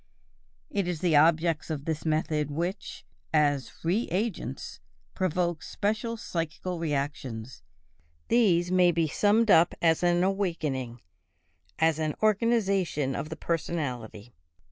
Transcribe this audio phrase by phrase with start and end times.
[0.71, 4.79] It is the objects of the method which, as "re agents,"
[5.13, 7.61] provoke special psychical reactions;
[8.27, 11.01] these may be summed up as an awakening,
[11.77, 14.33] as an organization of the personality.